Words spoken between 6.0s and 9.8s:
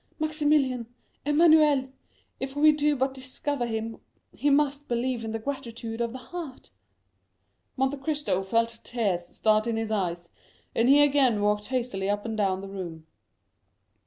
of the heart!" Monte Cristo felt tears start